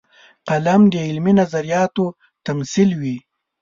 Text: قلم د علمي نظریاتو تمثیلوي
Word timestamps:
قلم 0.47 0.81
د 0.93 0.95
علمي 1.07 1.33
نظریاتو 1.41 2.05
تمثیلوي 2.45 3.17